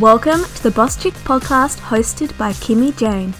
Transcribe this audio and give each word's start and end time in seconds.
Welcome 0.00 0.42
to 0.42 0.62
the 0.64 0.72
Boss 0.72 1.00
Chick 1.00 1.14
podcast 1.14 1.78
hosted 1.78 2.36
by 2.36 2.50
Kimmi 2.54 2.96
Jayne. 2.98 3.32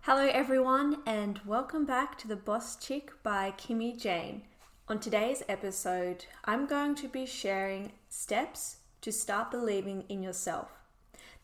Hello, 0.00 0.26
everyone, 0.32 1.02
and 1.04 1.38
welcome 1.44 1.84
back 1.84 2.16
to 2.20 2.26
the 2.26 2.36
Boss 2.36 2.76
Chick 2.76 3.12
by 3.22 3.52
Kimmi 3.58 4.00
Jayne. 4.00 4.40
On 4.88 4.98
today's 4.98 5.42
episode, 5.50 6.24
I'm 6.46 6.64
going 6.64 6.94
to 6.94 7.08
be 7.08 7.26
sharing 7.26 7.92
steps 8.08 8.78
to 9.02 9.12
start 9.12 9.50
believing 9.50 10.04
in 10.08 10.22
yourself. 10.22 10.70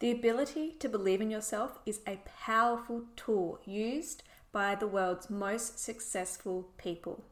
The 0.01 0.11
ability 0.11 0.77
to 0.79 0.89
believe 0.89 1.21
in 1.21 1.31
yourself 1.31 1.79
is 1.85 2.01
a 2.07 2.21
powerful 2.25 3.03
tool 3.17 3.61
used 3.67 4.23
by 4.51 4.75
the 4.75 4.87
world's 4.87 5.29
most 5.29 5.79
successful 5.79 6.71
people. 6.79 7.23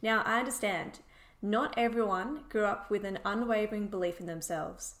Now, 0.00 0.22
I 0.24 0.38
understand 0.38 1.00
not 1.42 1.74
everyone 1.76 2.44
grew 2.48 2.64
up 2.64 2.90
with 2.90 3.04
an 3.04 3.18
unwavering 3.26 3.88
belief 3.88 4.20
in 4.20 4.26
themselves. 4.26 4.94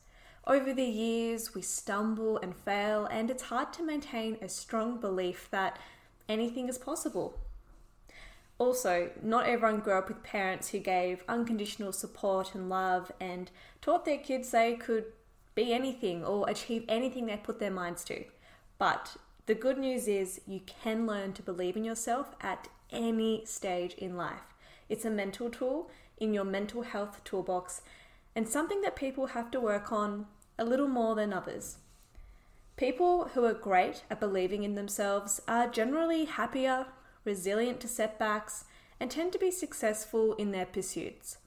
Over 0.46 0.74
the 0.74 0.84
years, 0.84 1.54
we 1.54 1.62
stumble 1.62 2.36
and 2.36 2.54
fail, 2.54 3.06
and 3.06 3.30
it's 3.30 3.44
hard 3.44 3.72
to 3.72 3.82
maintain 3.82 4.36
a 4.42 4.48
strong 4.50 5.00
belief 5.00 5.48
that 5.50 5.78
anything 6.28 6.68
is 6.68 6.76
possible. 6.76 7.40
Also, 8.58 9.10
not 9.22 9.46
everyone 9.46 9.80
grew 9.80 9.94
up 9.94 10.08
with 10.08 10.22
parents 10.22 10.68
who 10.68 10.78
gave 10.78 11.24
unconditional 11.26 11.92
support 11.92 12.54
and 12.54 12.68
love 12.68 13.10
and 13.18 13.50
taught 13.80 14.04
their 14.04 14.18
kids 14.18 14.50
they 14.50 14.74
could 14.74 15.06
be 15.54 15.72
anything 15.72 16.24
or 16.24 16.48
achieve 16.48 16.84
anything 16.88 17.26
they 17.26 17.36
put 17.36 17.58
their 17.58 17.70
minds 17.70 18.04
to. 18.04 18.24
But 18.78 19.16
the 19.46 19.54
good 19.54 19.78
news 19.78 20.08
is 20.08 20.40
you 20.46 20.60
can 20.60 21.06
learn 21.06 21.32
to 21.34 21.42
believe 21.42 21.76
in 21.76 21.84
yourself 21.84 22.34
at 22.40 22.68
any 22.90 23.44
stage 23.44 23.94
in 23.94 24.16
life. 24.16 24.54
It's 24.88 25.04
a 25.04 25.10
mental 25.10 25.50
tool 25.50 25.90
in 26.18 26.32
your 26.34 26.44
mental 26.44 26.82
health 26.82 27.22
toolbox 27.24 27.82
and 28.34 28.48
something 28.48 28.80
that 28.82 28.96
people 28.96 29.28
have 29.28 29.50
to 29.52 29.60
work 29.60 29.92
on 29.92 30.26
a 30.58 30.64
little 30.64 30.88
more 30.88 31.14
than 31.14 31.32
others. 31.32 31.78
People 32.76 33.30
who 33.34 33.44
are 33.44 33.54
great 33.54 34.02
at 34.10 34.18
believing 34.18 34.64
in 34.64 34.74
themselves 34.74 35.40
are 35.46 35.68
generally 35.68 36.24
happier, 36.24 36.86
resilient 37.24 37.80
to 37.80 37.88
setbacks, 37.88 38.64
and 38.98 39.10
tend 39.10 39.32
to 39.32 39.38
be 39.38 39.50
successful 39.50 40.34
in 40.34 40.50
their 40.50 40.66
pursuits. 40.66 41.38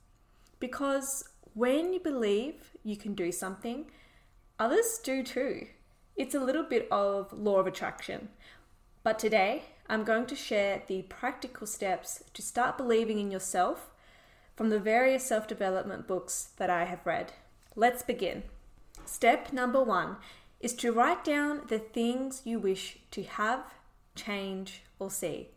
Because 0.59 1.25
when 1.53 1.91
you 1.91 1.99
believe 1.99 2.71
you 2.83 2.95
can 2.95 3.13
do 3.13 3.31
something, 3.31 3.87
others 4.59 4.99
do 5.03 5.23
too. 5.23 5.67
It's 6.15 6.35
a 6.35 6.39
little 6.39 6.63
bit 6.63 6.87
of 6.91 7.31
law 7.33 7.59
of 7.59 7.67
attraction. 7.67 8.29
But 9.03 9.19
today, 9.19 9.63
I'm 9.87 10.03
going 10.03 10.25
to 10.27 10.35
share 10.35 10.83
the 10.87 11.03
practical 11.03 11.67
steps 11.67 12.23
to 12.33 12.41
start 12.41 12.77
believing 12.77 13.19
in 13.19 13.31
yourself 13.31 13.89
from 14.55 14.69
the 14.69 14.79
various 14.79 15.25
self 15.25 15.47
development 15.47 16.07
books 16.07 16.49
that 16.57 16.69
I 16.69 16.85
have 16.85 17.05
read. 17.05 17.33
Let's 17.75 18.03
begin. 18.03 18.43
Step 19.05 19.53
number 19.53 19.83
one 19.83 20.17
is 20.59 20.73
to 20.73 20.91
write 20.91 21.23
down 21.23 21.61
the 21.67 21.79
things 21.79 22.41
you 22.43 22.59
wish 22.59 22.97
to 23.11 23.23
have, 23.23 23.75
change, 24.15 24.81
or 24.99 25.11
see. 25.11 25.49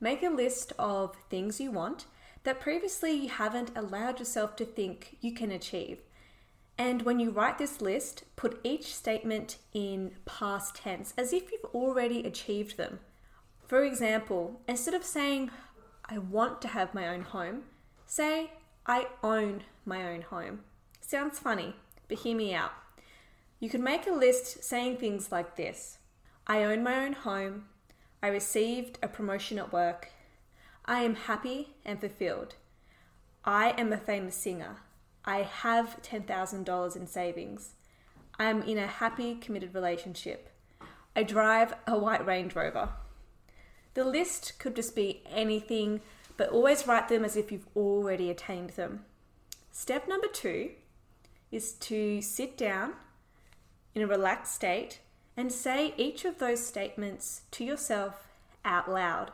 Make 0.00 0.22
a 0.22 0.30
list 0.30 0.72
of 0.78 1.14
things 1.28 1.60
you 1.60 1.70
want 1.70 2.06
that 2.44 2.60
previously 2.60 3.12
you 3.12 3.28
haven't 3.28 3.76
allowed 3.76 4.18
yourself 4.18 4.56
to 4.56 4.64
think 4.64 5.18
you 5.20 5.34
can 5.34 5.50
achieve. 5.50 6.00
And 6.78 7.02
when 7.02 7.18
you 7.18 7.30
write 7.30 7.58
this 7.58 7.80
list, 7.80 8.22
put 8.36 8.60
each 8.62 8.94
statement 8.94 9.56
in 9.74 10.12
past 10.24 10.76
tense 10.76 11.12
as 11.18 11.32
if 11.32 11.50
you've 11.50 11.74
already 11.74 12.22
achieved 12.24 12.76
them. 12.76 13.00
For 13.66 13.84
example, 13.84 14.60
instead 14.68 14.94
of 14.94 15.04
saying, 15.04 15.50
I 16.04 16.18
want 16.18 16.62
to 16.62 16.68
have 16.68 16.94
my 16.94 17.08
own 17.08 17.22
home, 17.22 17.64
say, 18.06 18.52
I 18.86 19.08
own 19.22 19.64
my 19.84 20.08
own 20.08 20.22
home. 20.22 20.60
Sounds 21.00 21.38
funny, 21.40 21.74
but 22.06 22.18
hear 22.18 22.36
me 22.36 22.54
out. 22.54 22.72
You 23.60 23.68
could 23.68 23.80
make 23.80 24.06
a 24.06 24.12
list 24.12 24.62
saying 24.62 24.96
things 24.98 25.32
like 25.32 25.56
this 25.56 25.98
I 26.46 26.62
own 26.62 26.82
my 26.82 27.04
own 27.04 27.12
home. 27.12 27.64
I 28.22 28.28
received 28.28 28.98
a 29.02 29.08
promotion 29.08 29.58
at 29.58 29.72
work. 29.72 30.08
I 30.84 31.02
am 31.02 31.14
happy 31.14 31.74
and 31.84 32.00
fulfilled. 32.00 32.54
I 33.44 33.70
am 33.70 33.92
a 33.92 33.98
famous 33.98 34.36
singer. 34.36 34.76
I 35.24 35.42
have 35.42 36.00
$10,000 36.02 36.96
in 36.96 37.06
savings. 37.06 37.74
I 38.38 38.44
am 38.44 38.62
in 38.62 38.78
a 38.78 38.86
happy, 38.86 39.34
committed 39.34 39.74
relationship. 39.74 40.50
I 41.16 41.22
drive 41.24 41.74
a 41.86 41.98
white 41.98 42.24
Range 42.24 42.54
Rover. 42.54 42.90
The 43.94 44.04
list 44.04 44.58
could 44.58 44.76
just 44.76 44.94
be 44.94 45.22
anything, 45.28 46.00
but 46.36 46.50
always 46.50 46.86
write 46.86 47.08
them 47.08 47.24
as 47.24 47.36
if 47.36 47.50
you've 47.50 47.66
already 47.74 48.30
attained 48.30 48.70
them. 48.70 49.04
Step 49.72 50.06
number 50.08 50.28
two 50.28 50.70
is 51.50 51.72
to 51.72 52.22
sit 52.22 52.56
down 52.56 52.92
in 53.94 54.02
a 54.02 54.06
relaxed 54.06 54.54
state 54.54 55.00
and 55.36 55.52
say 55.52 55.94
each 55.96 56.24
of 56.24 56.38
those 56.38 56.64
statements 56.64 57.42
to 57.52 57.64
yourself 57.64 58.28
out 58.64 58.90
loud. 58.90 59.32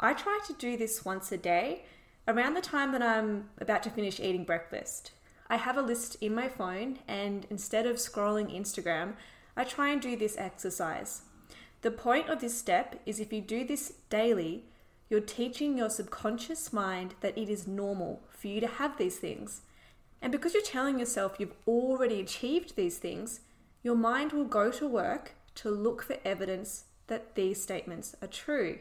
I 0.00 0.14
try 0.14 0.40
to 0.46 0.52
do 0.54 0.76
this 0.76 1.04
once 1.04 1.30
a 1.32 1.38
day 1.38 1.84
around 2.26 2.54
the 2.54 2.60
time 2.60 2.92
that 2.92 3.02
I'm 3.02 3.48
about 3.58 3.82
to 3.84 3.90
finish 3.90 4.20
eating 4.20 4.44
breakfast. 4.44 5.12
I 5.48 5.56
have 5.56 5.76
a 5.76 5.82
list 5.82 6.16
in 6.20 6.34
my 6.34 6.48
phone, 6.48 7.00
and 7.08 7.46
instead 7.50 7.86
of 7.86 7.96
scrolling 7.96 8.56
Instagram, 8.56 9.14
I 9.56 9.64
try 9.64 9.90
and 9.90 10.00
do 10.00 10.16
this 10.16 10.38
exercise. 10.38 11.22
The 11.82 11.90
point 11.90 12.28
of 12.28 12.40
this 12.40 12.56
step 12.56 13.00
is 13.04 13.18
if 13.18 13.32
you 13.32 13.40
do 13.40 13.64
this 13.64 13.94
daily, 14.08 14.64
you're 15.10 15.20
teaching 15.20 15.76
your 15.76 15.90
subconscious 15.90 16.72
mind 16.72 17.16
that 17.20 17.36
it 17.36 17.50
is 17.50 17.66
normal 17.66 18.22
for 18.30 18.46
you 18.46 18.60
to 18.60 18.66
have 18.66 18.96
these 18.96 19.18
things. 19.18 19.62
And 20.22 20.30
because 20.30 20.54
you're 20.54 20.62
telling 20.62 20.98
yourself 20.98 21.36
you've 21.38 21.56
already 21.66 22.20
achieved 22.20 22.76
these 22.76 22.98
things, 22.98 23.40
your 23.82 23.96
mind 23.96 24.32
will 24.32 24.44
go 24.44 24.70
to 24.70 24.88
work 24.88 25.32
to 25.56 25.70
look 25.70 26.02
for 26.02 26.16
evidence 26.24 26.84
that 27.08 27.34
these 27.34 27.60
statements 27.60 28.14
are 28.22 28.28
true. 28.28 28.78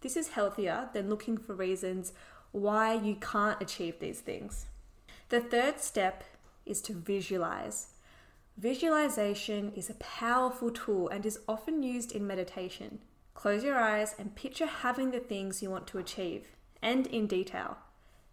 This 0.00 0.16
is 0.16 0.28
healthier 0.28 0.88
than 0.94 1.10
looking 1.10 1.36
for 1.36 1.54
reasons 1.54 2.12
why 2.52 2.94
you 2.94 3.16
can't 3.16 3.60
achieve 3.60 3.98
these 3.98 4.20
things. 4.20 4.66
The 5.28 5.40
third 5.40 5.80
step 5.80 6.24
is 6.64 6.80
to 6.82 6.94
visualize. 6.94 7.88
Visualization 8.56 9.72
is 9.76 9.90
a 9.90 9.94
powerful 9.94 10.70
tool 10.70 11.08
and 11.08 11.26
is 11.26 11.40
often 11.46 11.82
used 11.82 12.12
in 12.12 12.26
meditation. 12.26 13.00
Close 13.34 13.62
your 13.62 13.76
eyes 13.76 14.14
and 14.18 14.34
picture 14.34 14.66
having 14.66 15.10
the 15.10 15.20
things 15.20 15.62
you 15.62 15.70
want 15.70 15.86
to 15.88 15.98
achieve, 15.98 16.46
and 16.80 17.06
in 17.08 17.26
detail. 17.26 17.76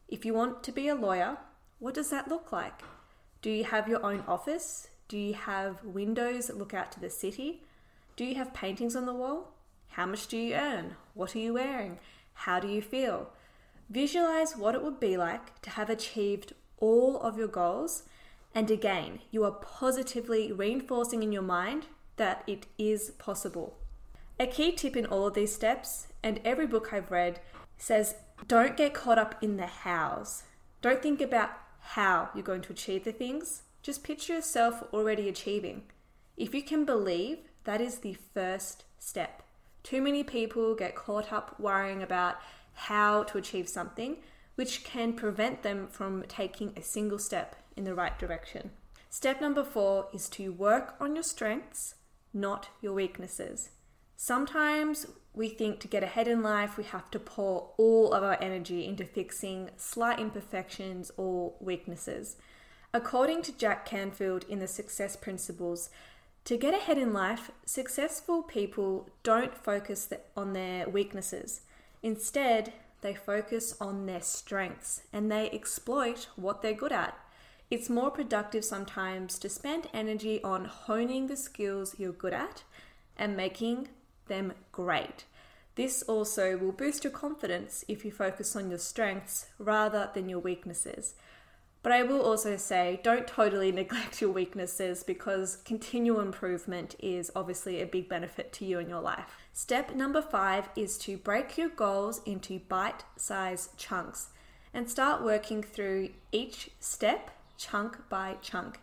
If 0.07 0.23
you 0.23 0.33
want 0.33 0.63
to 0.63 0.71
be 0.71 0.87
a 0.87 0.95
lawyer, 0.95 1.37
what 1.79 1.93
does 1.93 2.09
that 2.11 2.29
look 2.29 2.51
like? 2.51 2.81
Do 3.41 3.49
you 3.49 3.65
have 3.65 3.89
your 3.89 4.05
own 4.05 4.23
office? 4.27 4.87
Do 5.09 5.17
you 5.17 5.33
have 5.33 5.83
windows 5.83 6.47
that 6.47 6.57
look 6.57 6.73
out 6.73 6.91
to 6.93 7.01
the 7.01 7.09
city? 7.09 7.63
Do 8.15 8.23
you 8.23 8.35
have 8.35 8.53
paintings 8.53 8.95
on 8.95 9.05
the 9.05 9.13
wall? 9.13 9.51
How 9.89 10.05
much 10.05 10.27
do 10.27 10.37
you 10.37 10.53
earn? 10.53 10.95
What 11.13 11.35
are 11.35 11.39
you 11.39 11.53
wearing? 11.53 11.99
How 12.33 12.59
do 12.59 12.67
you 12.69 12.81
feel? 12.81 13.29
Visualize 13.89 14.55
what 14.55 14.75
it 14.75 14.83
would 14.83 14.99
be 14.99 15.17
like 15.17 15.61
to 15.61 15.71
have 15.71 15.89
achieved 15.89 16.53
all 16.77 17.19
of 17.19 17.37
your 17.37 17.47
goals. 17.47 18.03
And 18.55 18.69
again, 18.69 19.19
you 19.31 19.43
are 19.43 19.51
positively 19.51 20.51
reinforcing 20.51 21.23
in 21.23 21.31
your 21.31 21.41
mind 21.41 21.87
that 22.17 22.43
it 22.47 22.67
is 22.77 23.11
possible. 23.11 23.77
A 24.39 24.47
key 24.47 24.71
tip 24.71 24.95
in 24.95 25.05
all 25.05 25.27
of 25.27 25.33
these 25.33 25.53
steps, 25.53 26.07
and 26.21 26.39
every 26.43 26.67
book 26.67 26.91
I've 26.91 27.11
read, 27.11 27.39
says 27.77 28.15
don't 28.47 28.75
get 28.75 28.93
caught 28.93 29.17
up 29.17 29.35
in 29.41 29.57
the 29.57 29.67
hows. 29.67 30.43
Don't 30.81 31.01
think 31.01 31.21
about 31.21 31.51
how 31.79 32.29
you're 32.33 32.43
going 32.43 32.61
to 32.63 32.73
achieve 32.73 33.03
the 33.03 33.11
things. 33.11 33.63
Just 33.81 34.03
picture 34.03 34.35
yourself 34.35 34.83
already 34.93 35.29
achieving. 35.29 35.83
If 36.35 36.53
you 36.53 36.63
can 36.63 36.85
believe, 36.85 37.39
that 37.63 37.81
is 37.81 37.99
the 37.99 38.17
first 38.33 38.85
step. 38.99 39.43
Too 39.83 40.01
many 40.01 40.23
people 40.23 40.75
get 40.75 40.95
caught 40.95 41.31
up 41.31 41.59
worrying 41.59 42.01
about 42.01 42.37
how 42.73 43.23
to 43.23 43.37
achieve 43.37 43.69
something, 43.69 44.17
which 44.55 44.83
can 44.83 45.13
prevent 45.13 45.63
them 45.63 45.87
from 45.87 46.23
taking 46.27 46.73
a 46.75 46.81
single 46.81 47.19
step 47.19 47.55
in 47.75 47.83
the 47.83 47.95
right 47.95 48.17
direction. 48.19 48.71
Step 49.09 49.41
number 49.41 49.63
four 49.63 50.07
is 50.13 50.27
to 50.29 50.51
work 50.51 50.95
on 50.99 51.15
your 51.15 51.23
strengths, 51.23 51.95
not 52.33 52.69
your 52.81 52.93
weaknesses. 52.93 53.69
Sometimes 54.15 55.07
we 55.33 55.49
think 55.49 55.79
to 55.79 55.87
get 55.87 56.03
ahead 56.03 56.27
in 56.27 56.41
life, 56.41 56.77
we 56.77 56.83
have 56.83 57.09
to 57.11 57.19
pour 57.19 57.71
all 57.77 58.13
of 58.13 58.23
our 58.23 58.37
energy 58.41 58.85
into 58.85 59.03
fixing 59.03 59.69
slight 59.77 60.19
imperfections 60.19 61.11
or 61.17 61.53
weaknesses. 61.59 62.37
According 62.93 63.41
to 63.43 63.57
Jack 63.57 63.85
Canfield 63.85 64.45
in 64.47 64.59
the 64.59 64.67
Success 64.67 65.15
Principles, 65.15 65.89
to 66.45 66.57
get 66.57 66.73
ahead 66.73 66.97
in 66.97 67.13
life, 67.13 67.51
successful 67.65 68.43
people 68.43 69.09
don't 69.23 69.55
focus 69.55 70.11
on 70.37 70.53
their 70.53 70.87
weaknesses. 70.87 71.61
Instead, 72.03 72.73
they 73.01 73.15
focus 73.15 73.75
on 73.81 74.05
their 74.05 74.21
strengths 74.21 75.01
and 75.11 75.31
they 75.31 75.49
exploit 75.51 76.27
what 76.35 76.61
they're 76.61 76.73
good 76.73 76.91
at. 76.91 77.17
It's 77.71 77.89
more 77.89 78.11
productive 78.11 78.63
sometimes 78.63 79.39
to 79.39 79.49
spend 79.49 79.87
energy 79.93 80.43
on 80.43 80.65
honing 80.65 81.27
the 81.27 81.37
skills 81.37 81.95
you're 81.97 82.11
good 82.11 82.33
at 82.33 82.63
and 83.17 83.35
making 83.35 83.87
them 84.27 84.53
great. 84.71 85.25
This 85.75 86.03
also 86.03 86.55
will 86.55 86.71
boost 86.71 87.03
your 87.03 87.11
confidence 87.11 87.83
if 87.87 88.05
you 88.05 88.11
focus 88.11 88.55
on 88.55 88.69
your 88.69 88.79
strengths 88.79 89.47
rather 89.57 90.09
than 90.13 90.29
your 90.29 90.39
weaknesses. 90.39 91.15
But 91.83 91.91
I 91.91 92.03
will 92.03 92.21
also 92.21 92.55
say 92.55 93.01
don't 93.03 93.27
totally 93.27 93.71
neglect 93.71 94.21
your 94.21 94.31
weaknesses 94.31 95.03
because 95.03 95.57
continual 95.57 96.21
improvement 96.21 96.95
is 96.99 97.29
obviously 97.35 97.81
a 97.81 97.85
big 97.85 98.07
benefit 98.09 98.53
to 98.53 98.65
you 98.65 98.79
in 98.79 98.89
your 98.89 99.01
life. 99.01 99.35
Step 99.51 99.93
number 99.93 100.21
five 100.21 100.69
is 100.75 100.97
to 100.99 101.17
break 101.17 101.57
your 101.57 101.69
goals 101.69 102.21
into 102.25 102.59
bite 102.69 103.03
sized 103.17 103.77
chunks 103.77 104.29
and 104.73 104.89
start 104.89 105.21
working 105.21 105.61
through 105.61 106.09
each 106.31 106.71
step 106.79 107.29
chunk 107.57 108.09
by 108.09 108.37
chunk. 108.41 108.79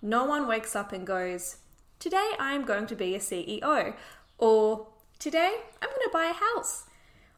No 0.00 0.24
one 0.24 0.46
wakes 0.46 0.76
up 0.76 0.92
and 0.92 1.06
goes, 1.06 1.56
Today 1.98 2.32
I'm 2.38 2.64
going 2.64 2.86
to 2.86 2.96
be 2.96 3.14
a 3.14 3.18
CEO, 3.18 3.94
or 4.38 4.86
Today 5.18 5.54
I'm 5.80 5.88
going 5.88 6.02
to 6.02 6.10
buy 6.12 6.26
a 6.26 6.56
house. 6.56 6.86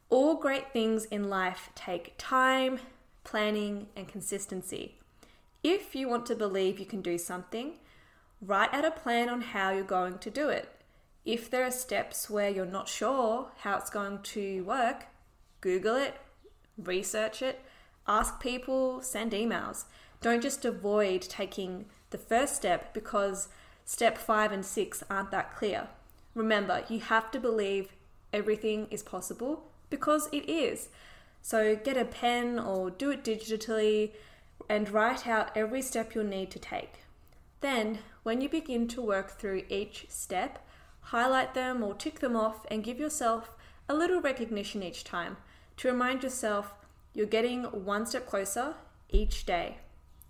All 0.09 0.37
great 0.37 0.73
things 0.73 1.05
in 1.05 1.29
life 1.29 1.69
take 1.75 2.15
time, 2.17 2.81
planning, 3.25 3.89
and 3.95 4.09
consistency. 4.09 4.97
If 5.65 5.95
you 5.95 6.11
want 6.11 6.27
to 6.27 6.37
believe 6.37 6.79
you 6.79 6.85
can 6.85 7.01
do 7.01 7.17
something, 7.17 7.79
write 8.43 8.75
out 8.75 8.85
a 8.85 8.91
plan 8.91 9.31
on 9.31 9.41
how 9.41 9.71
you're 9.71 9.83
going 9.83 10.19
to 10.19 10.31
do 10.31 10.51
it. 10.51 10.69
If 11.25 11.51
there 11.51 11.65
are 11.65 11.71
steps 11.71 12.29
where 12.29 12.51
you're 12.51 12.67
not 12.67 12.87
sure 12.87 13.49
how 13.61 13.79
it's 13.79 13.89
going 13.89 14.19
to 14.35 14.63
work, 14.65 15.07
Google 15.63 15.97
it, 15.97 16.17
research 16.77 17.41
it, 17.41 17.63
ask 18.07 18.41
people, 18.41 19.01
send 19.01 19.33
emails. 19.33 19.85
Don't 20.21 20.43
just 20.43 20.67
avoid 20.67 21.23
taking 21.23 21.87
the 22.11 22.19
first 22.19 22.57
step 22.57 22.93
because 22.93 23.49
step 23.87 24.19
five 24.19 24.53
and 24.53 24.67
six 24.67 25.03
aren't 25.09 25.31
that 25.31 25.57
clear. 25.57 25.89
Remember, 26.35 26.85
you 26.91 27.01
have 27.01 27.31
to 27.31 27.41
believe 27.41 27.89
everything 28.35 28.87
is 28.91 29.03
possible 29.03 29.65
because 29.89 30.29
it 30.31 30.47
is. 30.47 30.91
So 31.41 31.75
get 31.75 31.97
a 31.97 32.05
pen 32.05 32.59
or 32.59 32.91
do 32.91 33.11
it 33.11 33.25
digitally 33.25 34.11
and 34.69 34.91
write 34.91 35.27
out 35.27 35.51
every 35.57 35.83
step 35.83 36.15
you'll 36.15 36.25
need 36.25 36.51
to 36.51 36.59
take. 36.59 37.05
Then, 37.61 37.99
when 38.23 38.41
you 38.41 38.49
begin 38.49 38.89
to 38.89 39.03
work 39.03 39.31
through 39.31 39.65
each 39.69 40.07
step, 40.09 40.67
highlight 41.01 41.55
them 41.55 41.83
or 41.83 41.95
tick 41.95 42.21
them 42.21 42.37
off 42.37 42.67
and 42.71 42.85
give 42.85 42.99
yourself 42.99 43.57
a 43.89 43.95
little 43.95 44.21
recognition 44.21 44.83
each 44.83 45.05
time 45.05 45.37
to 45.77 45.89
remind 45.89 46.23
yourself 46.23 46.75
you're 47.13 47.27
getting 47.27 47.65
one 47.65 48.07
step 48.07 48.27
closer 48.27 48.75
each 49.11 49.47
day. 49.47 49.79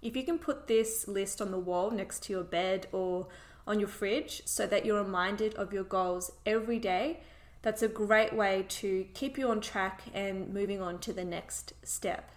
If 0.02 0.16
you 0.16 0.22
can 0.22 0.38
put 0.38 0.66
this 0.66 1.08
list 1.08 1.40
on 1.40 1.50
the 1.50 1.58
wall 1.58 1.90
next 1.90 2.24
to 2.24 2.32
your 2.32 2.44
bed 2.44 2.88
or 2.92 3.28
on 3.66 3.80
your 3.80 3.88
fridge 3.88 4.42
so 4.44 4.66
that 4.66 4.84
you're 4.84 5.02
reminded 5.02 5.54
of 5.54 5.72
your 5.72 5.84
goals 5.84 6.30
every 6.44 6.78
day, 6.78 7.20
that's 7.62 7.82
a 7.82 7.88
great 7.88 8.34
way 8.34 8.66
to 8.68 9.06
keep 9.14 9.38
you 9.38 9.48
on 9.48 9.62
track 9.62 10.02
and 10.12 10.52
moving 10.52 10.82
on 10.82 10.98
to 10.98 11.12
the 11.14 11.24
next 11.24 11.72
step. 11.82 12.30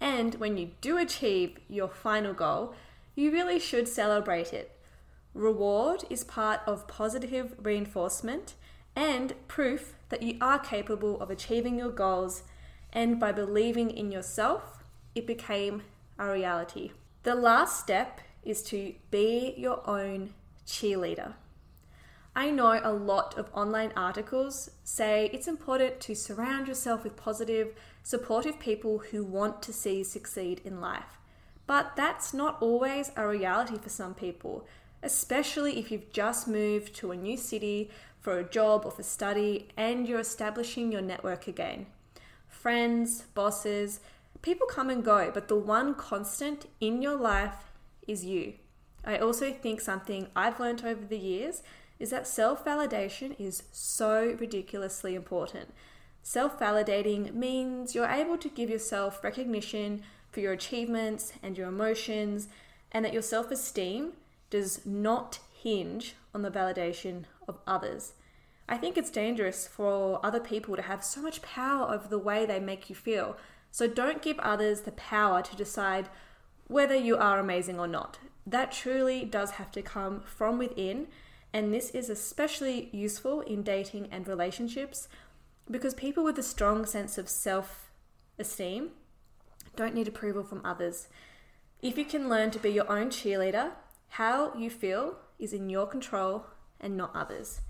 And 0.00 0.34
when 0.36 0.56
you 0.56 0.70
do 0.80 0.96
achieve 0.96 1.58
your 1.68 1.88
final 1.88 2.34
goal, 2.34 2.74
you 3.14 3.30
really 3.32 3.58
should 3.58 3.88
celebrate 3.88 4.52
it. 4.52 4.72
Reward 5.34 6.04
is 6.08 6.24
part 6.24 6.60
of 6.66 6.88
positive 6.88 7.54
reinforcement 7.62 8.54
and 8.94 9.34
proof 9.46 9.94
that 10.08 10.22
you 10.22 10.36
are 10.40 10.58
capable 10.58 11.20
of 11.20 11.30
achieving 11.30 11.78
your 11.78 11.90
goals, 11.90 12.42
and 12.92 13.20
by 13.20 13.30
believing 13.32 13.90
in 13.90 14.10
yourself, 14.10 14.82
it 15.14 15.26
became 15.26 15.82
a 16.18 16.30
reality. 16.30 16.92
The 17.22 17.34
last 17.34 17.78
step 17.80 18.20
is 18.42 18.62
to 18.64 18.94
be 19.10 19.54
your 19.56 19.88
own 19.88 20.34
cheerleader. 20.66 21.34
I 22.38 22.50
know 22.52 22.80
a 22.80 22.92
lot 22.92 23.36
of 23.36 23.50
online 23.52 23.92
articles 23.96 24.70
say 24.84 25.28
it's 25.32 25.48
important 25.48 25.98
to 26.02 26.14
surround 26.14 26.68
yourself 26.68 27.02
with 27.02 27.16
positive, 27.16 27.74
supportive 28.04 28.60
people 28.60 28.98
who 28.98 29.24
want 29.24 29.60
to 29.62 29.72
see 29.72 29.98
you 29.98 30.04
succeed 30.04 30.60
in 30.64 30.80
life. 30.80 31.18
But 31.66 31.96
that's 31.96 32.32
not 32.32 32.56
always 32.60 33.10
a 33.16 33.26
reality 33.26 33.76
for 33.76 33.88
some 33.88 34.14
people, 34.14 34.68
especially 35.02 35.80
if 35.80 35.90
you've 35.90 36.12
just 36.12 36.46
moved 36.46 36.94
to 36.98 37.10
a 37.10 37.16
new 37.16 37.36
city 37.36 37.90
for 38.20 38.38
a 38.38 38.48
job 38.48 38.82
or 38.84 38.92
for 38.92 39.02
study 39.02 39.66
and 39.76 40.06
you're 40.06 40.20
establishing 40.20 40.92
your 40.92 41.02
network 41.02 41.48
again. 41.48 41.86
Friends, 42.46 43.22
bosses, 43.34 43.98
people 44.42 44.68
come 44.68 44.90
and 44.90 45.04
go, 45.04 45.32
but 45.34 45.48
the 45.48 45.56
one 45.56 45.92
constant 45.92 46.66
in 46.80 47.02
your 47.02 47.16
life 47.16 47.72
is 48.06 48.24
you. 48.24 48.52
I 49.04 49.18
also 49.18 49.52
think 49.52 49.80
something 49.80 50.28
I've 50.36 50.60
learned 50.60 50.84
over 50.84 51.04
the 51.04 51.18
years 51.18 51.64
is 51.98 52.10
that 52.10 52.26
self 52.26 52.64
validation 52.64 53.34
is 53.38 53.62
so 53.72 54.36
ridiculously 54.38 55.14
important. 55.14 55.74
Self 56.22 56.58
validating 56.58 57.34
means 57.34 57.94
you're 57.94 58.06
able 58.06 58.38
to 58.38 58.48
give 58.48 58.70
yourself 58.70 59.22
recognition 59.24 60.02
for 60.30 60.40
your 60.40 60.52
achievements 60.52 61.32
and 61.42 61.56
your 61.56 61.68
emotions, 61.68 62.48
and 62.92 63.04
that 63.04 63.12
your 63.12 63.22
self 63.22 63.50
esteem 63.50 64.12
does 64.50 64.84
not 64.86 65.38
hinge 65.62 66.14
on 66.34 66.42
the 66.42 66.50
validation 66.50 67.24
of 67.46 67.58
others. 67.66 68.12
I 68.68 68.76
think 68.76 68.98
it's 68.98 69.10
dangerous 69.10 69.66
for 69.66 70.24
other 70.24 70.40
people 70.40 70.76
to 70.76 70.82
have 70.82 71.02
so 71.02 71.22
much 71.22 71.42
power 71.42 71.92
over 71.92 72.06
the 72.06 72.18
way 72.18 72.44
they 72.44 72.60
make 72.60 72.90
you 72.90 72.96
feel. 72.96 73.36
So 73.70 73.86
don't 73.86 74.22
give 74.22 74.38
others 74.40 74.82
the 74.82 74.92
power 74.92 75.42
to 75.42 75.56
decide 75.56 76.08
whether 76.66 76.94
you 76.94 77.16
are 77.16 77.38
amazing 77.38 77.80
or 77.80 77.88
not 77.88 78.18
that 78.50 78.72
truly 78.72 79.24
does 79.24 79.52
have 79.52 79.70
to 79.72 79.82
come 79.82 80.22
from 80.22 80.58
within. 80.58 81.08
And 81.52 81.72
this 81.72 81.90
is 81.90 82.10
especially 82.10 82.88
useful 82.92 83.40
in 83.40 83.62
dating 83.62 84.08
and 84.10 84.28
relationships 84.28 85.08
because 85.70 85.94
people 85.94 86.24
with 86.24 86.38
a 86.38 86.42
strong 86.42 86.84
sense 86.86 87.18
of 87.18 87.28
self 87.28 87.90
esteem 88.38 88.90
don't 89.76 89.94
need 89.94 90.08
approval 90.08 90.42
from 90.42 90.60
others. 90.64 91.08
If 91.80 91.96
you 91.96 92.04
can 92.04 92.28
learn 92.28 92.50
to 92.50 92.58
be 92.58 92.70
your 92.70 92.90
own 92.90 93.08
cheerleader, 93.10 93.72
how 94.10 94.52
you 94.54 94.70
feel 94.70 95.16
is 95.38 95.52
in 95.52 95.70
your 95.70 95.86
control 95.86 96.46
and 96.80 96.96
not 96.96 97.14
others. 97.14 97.60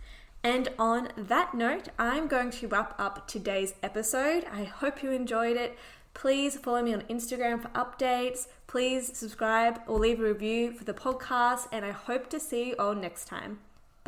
And 0.43 0.69
on 0.79 1.11
that 1.17 1.55
note, 1.55 1.89
I'm 1.99 2.29
going 2.29 2.51
to 2.53 2.69
wrap 2.69 2.95
up 2.99 3.27
today's 3.27 3.75
episode. 3.83 4.45
I 4.51 4.65
hope 4.65 5.03
you 5.03 5.11
enjoyed 5.11 5.57
it. 5.57 5.77
Please 6.15 6.57
follow 6.57 6.83
me 6.83 6.95
on 6.95 7.03
Instagram 7.03 7.61
for 7.61 7.69
updates. 7.69 8.47
Please 8.67 9.17
subscribe 9.17 9.81
or 9.87 9.99
leave 9.99 10.21
a 10.21 10.25
review 10.25 10.73
for 10.73 10.85
the 10.85 10.95
podcast, 10.95 11.69
and 11.73 11.85
I 11.85 11.91
hope 11.91 12.31
to 12.31 12.41
see 12.41 12.69
you 12.69 12.77
all 12.79 12.95
next 12.95 13.27
time. 13.27 13.59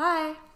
Bye. 0.00 0.40